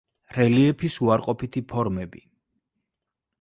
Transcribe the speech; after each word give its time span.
რელიეფის 0.35 0.95
უარყოფითი 1.07 1.63
ფორმები. 1.75 2.25